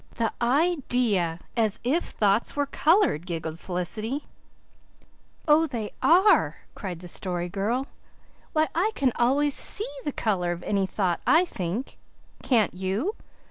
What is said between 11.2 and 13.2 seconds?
I think. Can't you?"